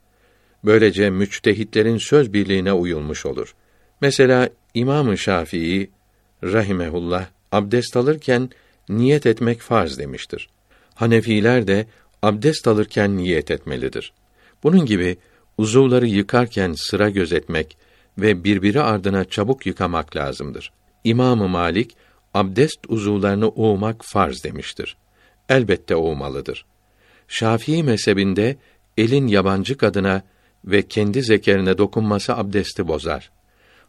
Böylece 0.66 1.10
müçtehitlerin 1.10 1.98
söz 1.98 2.34
birliğine 2.34 2.74
uyulmuş 2.74 3.26
olur. 3.26 3.56
Mesela 4.02 4.50
İmam-ı 4.74 5.18
Şafii 5.18 5.92
rahimehullah 6.44 7.28
abdest 7.52 7.98
alırken 7.98 8.50
niyet 8.90 9.26
etmek 9.26 9.60
farz 9.60 10.00
demiştir. 10.00 10.50
Hanefiler 10.94 11.68
de 11.68 11.86
abdest 12.22 12.68
alırken 12.68 13.18
niyet 13.18 13.52
etmelidir. 13.52 14.14
Bunun 14.66 14.86
gibi 14.86 15.18
uzuvları 15.58 16.08
yıkarken 16.08 16.74
sıra 16.78 17.10
gözetmek 17.10 17.78
ve 18.18 18.44
birbiri 18.44 18.82
ardına 18.82 19.26
çabuk 19.26 19.66
yıkamak 19.66 20.16
lazımdır. 20.16 20.72
İmamı 21.04 21.48
Malik 21.48 21.92
abdest 22.34 22.80
uzuvlarını 22.88 23.50
oğmak 23.50 24.06
farz 24.06 24.44
demiştir. 24.44 24.98
Elbette 25.50 25.96
oğmalıdır. 25.96 26.66
Şafii 27.28 27.84
mezhebinde 27.84 28.58
elin 28.98 29.28
yabancı 29.28 29.78
kadına 29.78 30.22
ve 30.66 30.82
kendi 30.82 31.22
zekerine 31.22 31.78
dokunması 31.78 32.36
abdesti 32.36 32.88
bozar. 32.88 33.32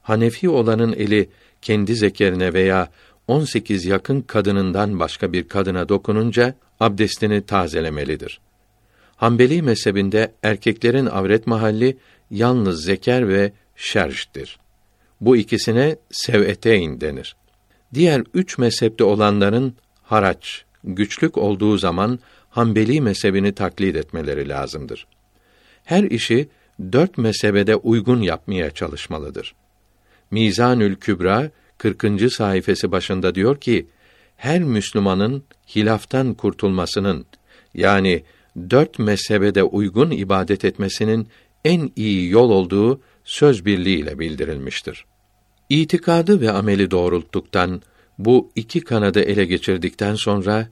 Hanefi 0.02 0.48
olanın 0.48 0.92
eli 0.92 1.30
kendi 1.62 1.94
zekerine 1.96 2.52
veya 2.52 2.88
18 3.28 3.84
yakın 3.84 4.20
kadınından 4.20 5.00
başka 5.00 5.32
bir 5.32 5.48
kadına 5.48 5.88
dokununca 5.88 6.54
abdestini 6.80 7.46
tazelemelidir. 7.46 8.40
Hanbeli 9.16 9.62
mezhebinde 9.62 10.32
erkeklerin 10.42 11.06
avret 11.06 11.46
mahalli 11.46 11.96
yalnız 12.30 12.84
zeker 12.84 13.28
ve 13.28 13.52
şerjdir. 13.76 14.58
Bu 15.20 15.36
ikisine 15.36 15.96
sev'eteyn 16.10 17.00
denir. 17.00 17.36
Diğer 17.94 18.22
üç 18.34 18.58
mezhepte 18.58 19.04
olanların 19.04 19.74
haraç, 20.02 20.64
güçlük 20.84 21.38
olduğu 21.38 21.78
zaman 21.78 22.18
Hanbeli 22.50 23.00
mezhebini 23.00 23.52
taklit 23.52 23.96
etmeleri 23.96 24.48
lazımdır. 24.48 25.06
Her 25.84 26.02
işi 26.04 26.48
dört 26.92 27.18
mezhebede 27.18 27.76
uygun 27.76 28.20
yapmaya 28.20 28.70
çalışmalıdır. 28.70 29.54
Mizanül 30.30 30.96
Kübra 30.96 31.50
40. 31.78 32.32
sayfası 32.32 32.92
başında 32.92 33.34
diyor 33.34 33.60
ki 33.60 33.86
her 34.36 34.62
Müslümanın 34.62 35.44
hilaftan 35.76 36.34
kurtulmasının 36.34 37.26
yani 37.74 38.22
dört 38.70 38.98
mezhebede 38.98 39.62
uygun 39.62 40.10
ibadet 40.10 40.64
etmesinin 40.64 41.28
en 41.64 41.90
iyi 41.96 42.30
yol 42.30 42.50
olduğu 42.50 43.00
söz 43.24 43.64
birliğiyle 43.64 44.18
bildirilmiştir. 44.18 45.04
İtikadı 45.68 46.40
ve 46.40 46.50
ameli 46.50 46.90
doğrulttuktan 46.90 47.82
bu 48.18 48.50
iki 48.54 48.80
kanadı 48.80 49.20
ele 49.20 49.44
geçirdikten 49.44 50.14
sonra 50.14 50.68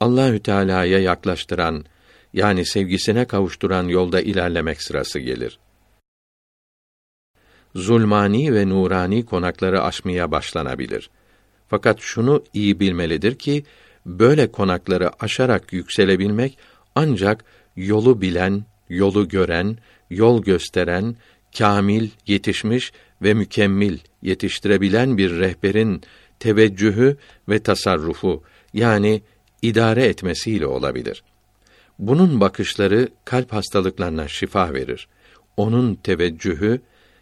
Allahü 0.00 0.40
Teala'ya 0.40 0.98
yaklaştıran 0.98 1.84
yani 2.32 2.66
sevgisine 2.66 3.24
kavuşturan 3.24 3.88
yolda 3.88 4.20
ilerlemek 4.20 4.82
sırası 4.82 5.18
gelir 5.18 5.58
zulmani 7.76 8.54
ve 8.54 8.68
nurani 8.68 9.24
konakları 9.24 9.82
aşmaya 9.82 10.30
başlanabilir. 10.30 11.10
Fakat 11.68 12.00
şunu 12.00 12.44
iyi 12.52 12.80
bilmelidir 12.80 13.34
ki 13.34 13.64
böyle 14.06 14.52
konakları 14.52 15.10
aşarak 15.24 15.72
yükselebilmek 15.72 16.58
ancak 16.96 17.44
yolu 17.76 18.20
bilen, 18.20 18.64
yolu 18.88 19.28
gören, 19.28 19.78
yol 20.10 20.42
gösteren, 20.42 21.16
kamil, 21.58 22.08
yetişmiş 22.26 22.92
ve 23.22 23.34
mükemmel 23.34 23.98
yetiştirebilen 24.22 25.18
bir 25.18 25.38
rehberin 25.38 26.02
teveccühü 26.40 27.16
ve 27.48 27.58
tasarrufu 27.58 28.42
yani 28.74 29.22
idare 29.62 30.04
etmesiyle 30.04 30.66
olabilir. 30.66 31.22
Bunun 31.98 32.40
bakışları 32.40 33.08
kalp 33.24 33.52
hastalıklarına 33.52 34.28
şifa 34.28 34.74
verir. 34.74 35.08
Onun 35.56 35.94
teveccühü 35.94 36.80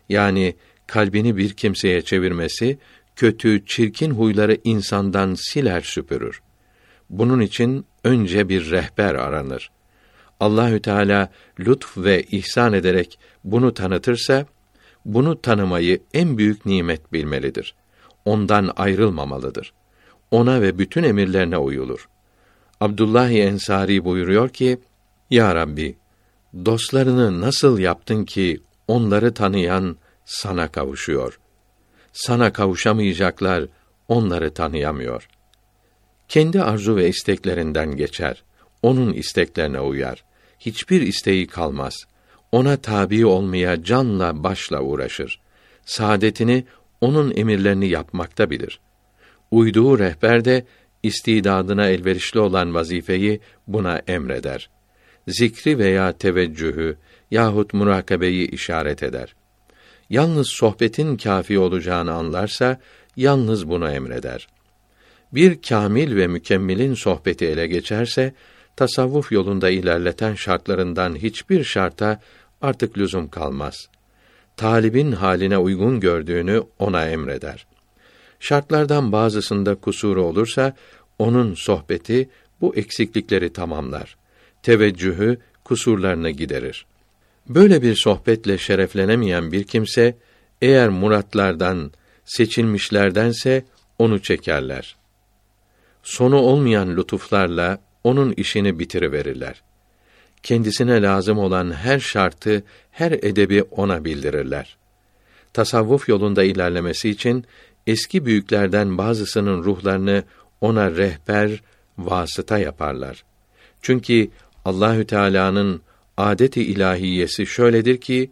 yani 0.08 0.54
kalbini 0.86 1.36
bir 1.36 1.50
kimseye 1.50 2.02
çevirmesi 2.02 2.78
kötü, 3.16 3.66
çirkin 3.66 4.10
huyları 4.10 4.58
insandan 4.64 5.34
siler 5.34 5.80
süpürür. 5.80 6.40
Bunun 7.10 7.40
için 7.40 7.86
önce 8.04 8.48
bir 8.48 8.70
rehber 8.70 9.14
aranır. 9.14 9.70
Allahü 10.40 10.82
Teala 10.82 11.28
lütf 11.60 11.98
ve 11.98 12.22
ihsan 12.22 12.72
ederek 12.72 13.18
bunu 13.44 13.74
tanıtırsa 13.74 14.46
bunu 15.04 15.40
tanımayı 15.40 16.00
en 16.14 16.38
büyük 16.38 16.66
nimet 16.66 17.12
bilmelidir. 17.12 17.74
Ondan 18.24 18.70
ayrılmamalıdır. 18.76 19.72
Ona 20.30 20.62
ve 20.62 20.78
bütün 20.78 21.02
emirlerine 21.02 21.58
uyulur. 21.58 22.08
Abdullah 22.80 23.30
Ensari 23.30 24.04
buyuruyor 24.04 24.48
ki: 24.48 24.78
Ya 25.30 25.54
Rabbi, 25.54 25.96
dostlarını 26.64 27.40
nasıl 27.40 27.78
yaptın 27.78 28.24
ki 28.24 28.60
onları 28.88 29.34
tanıyan 29.34 29.96
sana 30.24 30.68
kavuşuyor. 30.68 31.38
Sana 32.12 32.52
kavuşamayacaklar 32.52 33.64
onları 34.08 34.54
tanıyamıyor. 34.54 35.28
Kendi 36.34 36.62
arzu 36.62 36.96
ve 36.96 37.08
isteklerinden 37.08 37.96
geçer. 37.96 38.42
Onun 38.82 39.12
isteklerine 39.12 39.80
uyar. 39.80 40.24
Hiçbir 40.58 41.00
isteği 41.00 41.46
kalmaz. 41.46 42.04
Ona 42.52 42.76
tabi 42.76 43.26
olmaya 43.26 43.82
canla 43.82 44.42
başla 44.44 44.80
uğraşır. 44.80 45.40
Saadetini 45.84 46.64
onun 47.00 47.36
emirlerini 47.36 47.88
yapmakta 47.88 48.50
bilir. 48.50 48.80
Uyduğu 49.50 49.98
rehber 49.98 50.44
de 50.44 50.64
istidadına 51.02 51.86
elverişli 51.86 52.40
olan 52.40 52.74
vazifeyi 52.74 53.40
buna 53.66 54.02
emreder. 54.06 54.70
Zikri 55.28 55.78
veya 55.78 56.12
teveccühü 56.12 56.96
yahut 57.30 57.74
murakabeyi 57.74 58.50
işaret 58.50 59.02
eder. 59.02 59.34
Yalnız 60.10 60.48
sohbetin 60.48 61.16
kafi 61.16 61.58
olacağını 61.58 62.12
anlarsa 62.12 62.80
yalnız 63.16 63.68
bunu 63.68 63.90
emreder. 63.90 64.53
Bir 65.34 65.62
kamil 65.62 66.16
ve 66.16 66.26
mükemmelin 66.26 66.94
sohbeti 66.94 67.46
ele 67.46 67.66
geçerse 67.66 68.34
tasavvuf 68.76 69.32
yolunda 69.32 69.70
ilerleten 69.70 70.34
şartlarından 70.34 71.16
hiçbir 71.16 71.64
şarta 71.64 72.20
artık 72.62 72.98
lüzum 72.98 73.28
kalmaz. 73.28 73.88
Talibin 74.56 75.12
haline 75.12 75.58
uygun 75.58 76.00
gördüğünü 76.00 76.62
ona 76.78 77.08
emreder. 77.08 77.66
Şartlardan 78.40 79.12
bazısında 79.12 79.74
kusuru 79.74 80.22
olursa 80.22 80.76
onun 81.18 81.54
sohbeti 81.54 82.28
bu 82.60 82.76
eksiklikleri 82.76 83.52
tamamlar. 83.52 84.16
Teveccühü 84.62 85.38
kusurlarını 85.64 86.30
giderir. 86.30 86.86
Böyle 87.48 87.82
bir 87.82 87.94
sohbetle 87.94 88.58
şereflenemeyen 88.58 89.52
bir 89.52 89.64
kimse 89.64 90.16
eğer 90.62 90.88
muratlardan, 90.88 91.90
seçilmişlerdense 92.24 93.64
onu 93.98 94.22
çekerler. 94.22 94.96
Sonu 96.04 96.36
olmayan 96.36 96.96
lütuflarla 96.96 97.78
onun 98.04 98.32
işini 98.32 98.78
bitiriverirler. 98.78 99.62
Kendisine 100.42 101.02
lazım 101.02 101.38
olan 101.38 101.72
her 101.72 102.00
şartı, 102.00 102.62
her 102.90 103.12
edebi 103.12 103.62
ona 103.62 104.04
bildirirler. 104.04 104.76
Tasavvuf 105.52 106.08
yolunda 106.08 106.44
ilerlemesi 106.44 107.10
için 107.10 107.44
eski 107.86 108.26
büyüklerden 108.26 108.98
bazısının 108.98 109.64
ruhlarını 109.64 110.22
ona 110.60 110.90
rehber, 110.90 111.62
vasıta 111.98 112.58
yaparlar. 112.58 113.24
Çünkü 113.82 114.28
Allahü 114.64 115.06
Teala'nın 115.06 115.80
adeti 116.16 116.62
ilahiyesi 116.62 117.46
şöyledir 117.46 117.96
ki 117.96 118.30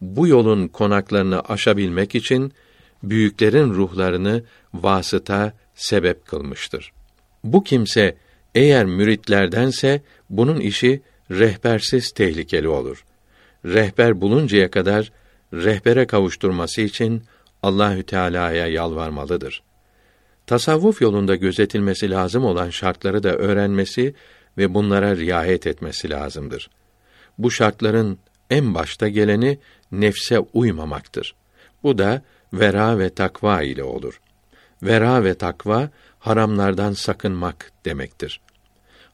bu 0.00 0.26
yolun 0.26 0.68
konaklarını 0.68 1.40
aşabilmek 1.40 2.14
için 2.14 2.52
büyüklerin 3.02 3.70
ruhlarını 3.70 4.44
vasıta 4.74 5.52
sebep 5.74 6.26
kılmıştır. 6.26 6.92
Bu 7.44 7.64
kimse 7.64 8.16
eğer 8.54 8.84
müritlerdense 8.84 10.02
bunun 10.30 10.60
işi 10.60 11.02
rehbersiz 11.30 12.10
tehlikeli 12.10 12.68
olur. 12.68 13.04
Rehber 13.64 14.20
buluncaya 14.20 14.70
kadar 14.70 15.12
rehbere 15.52 16.06
kavuşturması 16.06 16.80
için 16.80 17.22
Allahü 17.62 18.02
Teala'ya 18.02 18.66
yalvarmalıdır. 18.66 19.62
Tasavvuf 20.46 21.02
yolunda 21.02 21.36
gözetilmesi 21.36 22.10
lazım 22.10 22.44
olan 22.44 22.70
şartları 22.70 23.22
da 23.22 23.36
öğrenmesi 23.36 24.14
ve 24.58 24.74
bunlara 24.74 25.16
riayet 25.16 25.66
etmesi 25.66 26.10
lazımdır. 26.10 26.70
Bu 27.38 27.50
şartların 27.50 28.18
en 28.50 28.74
başta 28.74 29.08
geleni 29.08 29.58
nefse 29.92 30.38
uymamaktır. 30.38 31.34
Bu 31.82 31.98
da 31.98 32.22
vera 32.52 32.98
ve 32.98 33.10
takva 33.10 33.62
ile 33.62 33.84
olur. 33.84 34.20
Vera 34.82 35.24
ve 35.24 35.34
takva 35.34 35.90
haramlardan 36.20 36.92
sakınmak 36.92 37.72
demektir. 37.84 38.40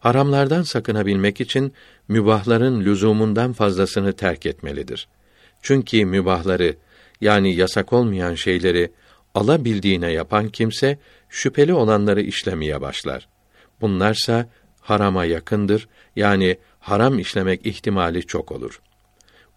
Haramlardan 0.01 0.63
sakınabilmek 0.63 1.41
için 1.41 1.73
mübahların 2.09 2.81
lüzumundan 2.81 3.53
fazlasını 3.53 4.13
terk 4.13 4.47
etmelidir. 4.47 5.09
Çünkü 5.63 6.05
mübahları 6.05 6.77
yani 7.21 7.55
yasak 7.55 7.93
olmayan 7.93 8.35
şeyleri 8.35 8.93
alabildiğine 9.35 10.13
yapan 10.13 10.49
kimse 10.49 10.99
şüpheli 11.29 11.73
olanları 11.73 12.21
işlemeye 12.23 12.81
başlar. 12.81 13.29
Bunlarsa 13.81 14.49
harama 14.81 15.25
yakındır 15.25 15.89
yani 16.17 16.59
haram 16.81 17.19
işlemek 17.19 17.67
ihtimali 17.67 18.27
çok 18.27 18.53
olur. 18.53 18.81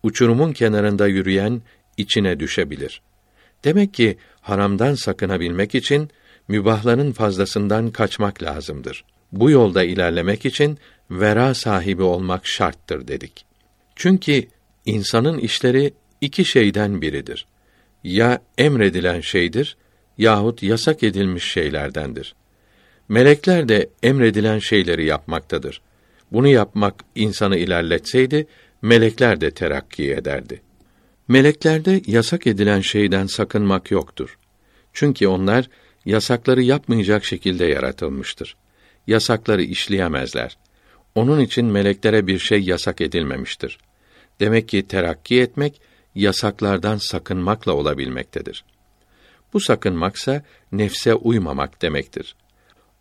Uçurumun 0.03 0.53
kenarında 0.53 1.07
yürüyen 1.07 1.61
içine 1.97 2.39
düşebilir. 2.39 3.01
Demek 3.63 3.93
ki 3.93 4.17
haramdan 4.41 4.95
sakınabilmek 4.95 5.75
için 5.75 6.09
mübahların 6.49 7.11
fazlasından 7.11 7.91
kaçmak 7.91 8.43
lazımdır. 8.43 9.03
Bu 9.31 9.51
yolda 9.51 9.83
ilerlemek 9.83 10.45
için 10.45 10.77
vera 11.11 11.53
sahibi 11.53 12.03
olmak 12.03 12.47
şarttır 12.47 13.07
dedik. 13.07 13.45
Çünkü 13.95 14.47
insanın 14.85 15.37
işleri 15.37 15.93
iki 16.21 16.45
şeyden 16.45 17.01
biridir. 17.01 17.47
Ya 18.03 18.41
emredilen 18.57 19.21
şeydir 19.21 19.77
yahut 20.17 20.63
yasak 20.63 21.03
edilmiş 21.03 21.43
şeylerdendir. 21.43 22.35
Melekler 23.09 23.69
de 23.69 23.89
emredilen 24.03 24.59
şeyleri 24.59 25.05
yapmaktadır. 25.05 25.81
Bunu 26.31 26.47
yapmak 26.47 27.03
insanı 27.15 27.57
ilerletseydi, 27.57 28.47
melekler 28.81 29.41
de 29.41 29.51
terakki 29.51 30.13
ederdi. 30.13 30.61
Meleklerde 31.27 32.01
yasak 32.07 32.47
edilen 32.47 32.81
şeyden 32.81 33.25
sakınmak 33.25 33.91
yoktur. 33.91 34.37
Çünkü 34.93 35.27
onlar 35.27 35.69
yasakları 36.05 36.61
yapmayacak 36.61 37.25
şekilde 37.25 37.65
yaratılmıştır. 37.65 38.55
Yasakları 39.07 39.63
işleyemezler. 39.63 40.57
Onun 41.15 41.39
için 41.39 41.65
meleklere 41.65 42.27
bir 42.27 42.39
şey 42.39 42.61
yasak 42.61 43.01
edilmemiştir. 43.01 43.77
Demek 44.39 44.69
ki 44.69 44.87
terakki 44.87 45.41
etmek 45.41 45.81
yasaklardan 46.15 46.97
sakınmakla 46.97 47.73
olabilmektedir. 47.73 48.63
Bu 49.53 49.59
sakınmaksa 49.59 50.43
nefse 50.71 51.13
uymamak 51.13 51.81
demektir. 51.81 52.35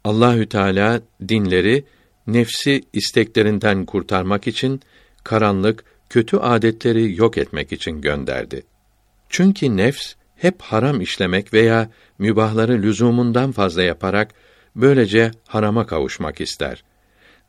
Allahü 0.04 0.48
Teala 0.48 1.00
dinleri 1.28 1.84
nefsi 2.26 2.82
isteklerinden 2.92 3.87
kurtarmak 3.87 4.46
için 4.46 4.80
karanlık, 5.24 5.84
kötü 6.11 6.37
adetleri 6.37 7.16
yok 7.16 7.38
etmek 7.38 7.72
için 7.72 8.00
gönderdi. 8.00 8.62
Çünkü 9.28 9.76
nefs 9.76 10.14
hep 10.38 10.62
haram 10.62 11.01
işlemek 11.01 11.55
veya 11.55 11.90
mübahları 12.18 12.83
lüzumundan 12.83 13.53
fazla 13.53 13.83
yaparak 13.83 14.35
böylece 14.77 15.31
harama 15.46 15.87
kavuşmak 15.87 16.40
ister. 16.40 16.85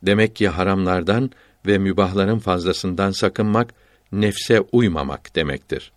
Demek 0.02 0.36
ki 0.36 0.48
haramlardan 0.48 1.30
ve 1.66 1.78
mübahların 1.78 2.38
fazlasından 2.38 3.10
sakınmak 3.10 3.74
nefse 4.12 4.60
uymamak 4.60 5.36
demektir. 5.36 5.92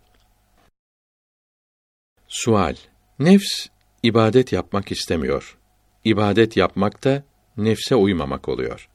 Sual: 2.28 2.74
Nefs 3.18 3.66
ibadet 4.02 4.52
yapmak 4.52 4.92
istemiyor. 4.92 5.58
İbadet 6.04 6.56
yapmak 6.56 7.04
da 7.04 7.22
nefse 7.56 7.94
uymamak 7.94 8.48
oluyor. 8.48 8.88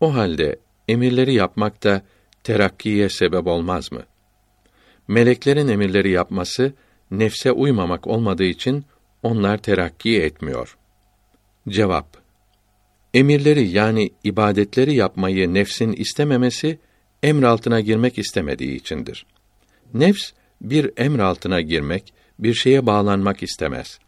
O 0.00 0.14
halde 0.14 0.58
emirleri 0.88 1.34
yapmak 1.34 1.84
da 1.84 2.02
terakkiye 2.44 3.08
sebep 3.08 3.46
olmaz 3.46 3.92
mı? 3.92 4.02
Meleklerin 5.08 5.68
emirleri 5.68 6.10
yapması 6.10 6.72
nefse 7.18 7.52
uymamak 7.52 8.06
olmadığı 8.06 8.44
için 8.44 8.84
onlar 9.22 9.58
terakki 9.58 10.22
etmiyor. 10.22 10.76
Cevap: 11.68 12.16
Emirleri 13.14 13.68
yani 13.68 14.10
ibadetleri 14.24 14.94
yapmayı 14.94 15.54
nefsin 15.54 15.92
istememesi 15.92 16.78
emr 17.22 17.42
altına 17.42 17.80
girmek 17.80 18.18
istemediği 18.18 18.76
içindir. 18.76 19.26
Nefs 19.94 20.32
bir 20.60 20.90
emr 20.96 21.18
altına 21.18 21.60
girmek, 21.60 22.12
bir 22.38 22.54
şeye 22.54 22.86
bağlanmak 22.86 23.42
istemez. 23.42 23.98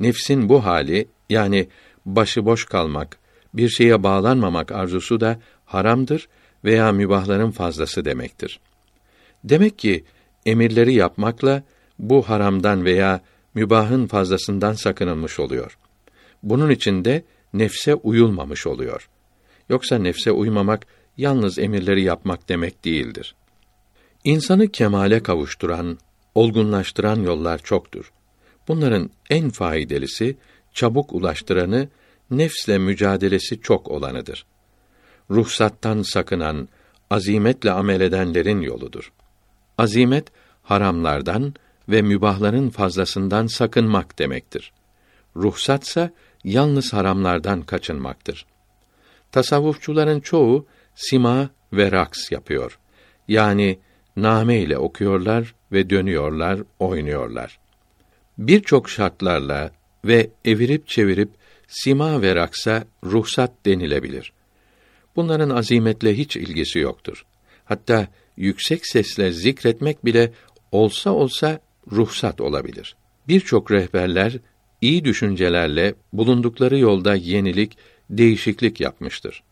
Nefsin 0.00 0.48
bu 0.48 0.64
hali 0.64 1.08
yani 1.30 1.68
başıboş 2.06 2.64
kalmak, 2.64 3.18
Bir 3.54 3.68
şeye 3.68 4.02
bağlanmamak 4.02 4.72
arzusu 4.72 5.20
da 5.20 5.40
haramdır 5.64 6.28
veya 6.64 6.92
mübahların 6.92 7.50
fazlası 7.50 8.04
demektir. 8.04 8.60
Demek 9.44 9.78
ki 9.78 10.04
emirleri 10.46 10.94
yapmakla 10.94 11.62
bu 11.98 12.22
haramdan 12.22 12.84
veya 12.84 13.20
mübahın 13.54 14.06
fazlasından 14.06 14.72
sakınılmış 14.72 15.40
oluyor. 15.40 15.78
Bunun 16.42 16.70
için 16.70 17.04
de 17.04 17.24
nefse 17.52 17.94
uyulmamış 17.94 18.66
oluyor. 18.66 19.08
Yoksa 19.68 19.98
nefse 19.98 20.32
uymamak 20.32 20.86
yalnız 21.16 21.58
emirleri 21.58 22.02
yapmak 22.02 22.48
demek 22.48 22.84
değildir. 22.84 23.34
İnsanı 24.24 24.68
kemale 24.68 25.22
kavuşturan, 25.22 25.98
olgunlaştıran 26.34 27.20
yollar 27.20 27.58
çoktur. 27.58 28.12
Bunların 28.68 29.10
en 29.30 29.50
faydalısı, 29.50 30.34
çabuk 30.72 31.12
ulaştıranı, 31.12 31.88
nefsle 32.30 32.78
mücadelesi 32.78 33.60
çok 33.60 33.88
olanıdır. 33.88 34.46
Ruhsattan 35.30 36.02
sakınan, 36.02 36.68
azimetle 37.10 37.70
amel 37.70 38.00
edenlerin 38.00 38.60
yoludur. 38.60 39.12
Azimet, 39.78 40.28
haramlardan 40.62 41.54
ve 41.88 42.02
mübahların 42.02 42.68
fazlasından 42.68 43.46
sakınmak 43.46 44.18
demektir. 44.18 44.72
Ruhsatsa, 45.36 46.10
yalnız 46.44 46.92
haramlardan 46.92 47.62
kaçınmaktır. 47.62 48.46
Tasavvufçuların 49.32 50.20
çoğu, 50.20 50.66
sima 50.94 51.50
ve 51.72 51.92
raks 51.92 52.32
yapıyor. 52.32 52.78
Yani, 53.28 53.78
name 54.16 54.60
ile 54.60 54.78
okuyorlar 54.78 55.54
ve 55.72 55.90
dönüyorlar, 55.90 56.60
oynuyorlar. 56.78 57.58
Birçok 58.38 58.90
şartlarla 58.90 59.70
ve 60.04 60.30
evirip 60.44 60.88
çevirip 60.88 61.30
sima 61.68 62.22
ve 62.22 62.34
raksa 62.34 62.84
ruhsat 63.04 63.52
denilebilir. 63.66 64.32
Bunların 65.16 65.50
azimetle 65.50 66.16
hiç 66.16 66.36
ilgisi 66.36 66.78
yoktur. 66.78 67.26
Hatta 67.64 68.08
yüksek 68.36 68.86
sesle 68.86 69.32
zikretmek 69.32 70.04
bile 70.04 70.32
olsa 70.72 71.10
olsa 71.10 71.60
ruhsat 71.92 72.40
olabilir. 72.40 72.96
Birçok 73.28 73.70
rehberler 73.70 74.38
iyi 74.80 75.04
düşüncelerle 75.04 75.94
bulundukları 76.12 76.78
yolda 76.78 77.14
yenilik, 77.14 77.78
değişiklik 78.10 78.80
yapmıştır. 78.80 79.42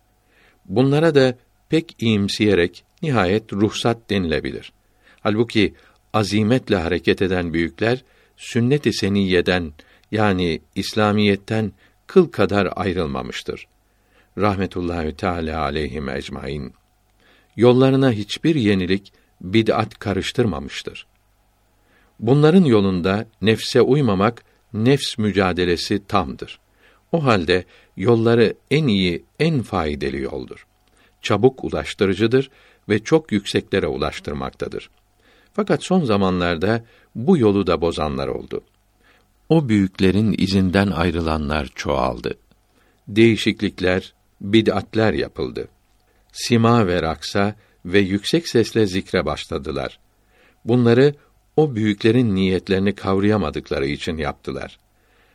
Bunlara 0.64 1.14
da 1.14 1.38
pek 1.68 1.97
iyimseyerek 1.99 2.85
nihayet 3.03 3.53
ruhsat 3.53 4.11
denilebilir. 4.11 4.73
Halbuki 5.20 5.75
azimetle 6.12 6.77
hareket 6.77 7.23
eden 7.23 7.53
büyükler 7.53 8.05
sünnet-i 8.37 8.92
seniyeden 8.92 9.73
yani 10.12 10.61
İslamiyetten 10.75 11.73
kıl 12.07 12.29
kadar 12.29 12.68
ayrılmamıştır. 12.77 13.66
Rahmetullahi 14.38 15.16
Teala 15.16 15.61
aleyhim 15.61 16.09
ecmaîn. 16.09 16.75
Yollarına 17.57 18.12
hiçbir 18.12 18.55
yenilik, 18.55 19.12
bid'at 19.40 19.99
karıştırmamıştır. 19.99 21.07
Bunların 22.27 22.65
yolunda 22.65 23.27
nefse 23.43 23.81
uymamak 23.81 24.43
nefs 24.73 25.19
mücadelesi 25.19 26.07
tamdır. 26.09 26.61
O 27.13 27.25
halde 27.25 27.65
yolları 27.97 28.55
en 28.71 28.87
iyi, 28.87 29.25
en 29.39 29.63
faydalı 29.63 30.17
yoldur. 30.17 30.67
Çabuk 31.23 31.65
ulaştırıcıdır 31.65 32.51
ve 32.89 32.99
çok 32.99 33.33
yükseklere 33.33 33.87
ulaştırmaktadır. 33.87 34.91
Fakat 35.53 35.85
son 35.85 36.05
zamanlarda 36.05 36.85
bu 37.15 37.39
yolu 37.39 37.67
da 37.67 37.81
bozanlar 37.81 38.29
oldu. 38.29 38.65
O 39.49 39.69
büyüklerin 39.69 40.35
izinden 40.39 40.91
ayrılanlar 40.91 41.69
çoğaldı. 41.75 42.35
Değişiklikler, 43.09 44.15
bid'atler 44.41 45.13
yapıldı. 45.13 45.69
Sima 46.33 46.87
ve 46.87 47.03
raksa 47.03 47.55
ve 47.85 47.99
yüksek 47.99 48.49
sesle 48.49 48.87
zikre 48.87 49.27
başladılar. 49.27 49.99
Bunları 50.65 51.15
o 51.57 51.75
büyüklerin 51.75 52.35
niyetlerini 52.35 52.95
kavrayamadıkları 52.95 53.87
için 53.87 54.17
yaptılar. 54.17 54.79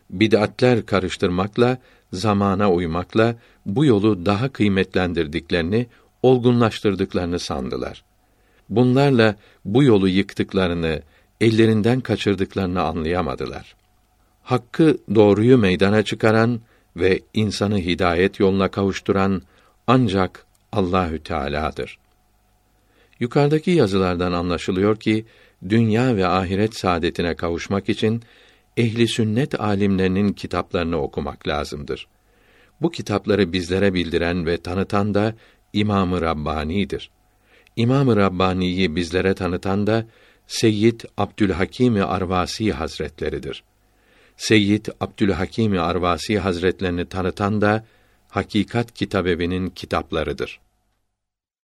Bid'atler 0.09 0.85
karıştırmakla, 0.85 1.77
zamana 2.13 2.71
uymakla 2.71 3.35
bu 3.65 3.85
yolu 3.85 4.25
daha 4.25 4.49
kıymetlendirdiklerini, 4.49 5.87
olgunlaştırdıklarını 6.23 7.39
sandılar. 7.39 8.03
Bunlarla 8.69 9.35
bu 9.65 9.83
yolu 9.83 10.07
yıktıklarını, 10.07 11.01
ellerinden 11.41 12.01
kaçırdıklarını 12.01 12.81
anlayamadılar. 12.81 13.75
Hakkı 14.43 14.97
doğruyu 15.15 15.57
meydana 15.57 16.03
çıkaran 16.03 16.59
ve 16.95 17.19
insanı 17.33 17.77
hidayet 17.77 18.39
yoluna 18.39 18.67
kavuşturan 18.67 19.41
ancak 19.87 20.45
Allahü 20.71 21.23
Teala'dır. 21.23 21.99
Yukarıdaki 23.19 23.71
yazılardan 23.71 24.31
anlaşılıyor 24.31 24.99
ki 24.99 25.25
dünya 25.69 26.15
ve 26.15 26.27
ahiret 26.27 26.75
saadetine 26.75 27.35
kavuşmak 27.35 27.89
için 27.89 28.23
ehli 28.77 29.07
sünnet 29.07 29.61
alimlerinin 29.61 30.33
kitaplarını 30.33 31.01
okumak 31.01 31.47
lazımdır. 31.47 32.07
Bu 32.81 32.91
kitapları 32.91 33.53
bizlere 33.53 33.93
bildiren 33.93 34.45
ve 34.45 34.57
tanıtan 34.57 35.13
da 35.13 35.35
İmam-ı 35.73 36.21
Rabbani'dir. 36.21 37.09
İmam-ı 37.75 38.15
Rabbani'yi 38.15 38.95
bizlere 38.95 39.33
tanıtan 39.33 39.87
da 39.87 40.05
Seyyid 40.47 41.01
Abdülhakim 41.17 41.95
Arvasi 41.95 42.71
Hazretleridir. 42.71 43.63
Seyyid 44.37 44.85
Abdülhakim 44.99 45.79
Arvasi 45.79 46.39
Hazretlerini 46.39 47.05
tanıtan 47.05 47.61
da 47.61 47.85
Hakikat 48.29 48.93
Kitabevi'nin 48.93 49.69
kitaplarıdır. 49.69 50.59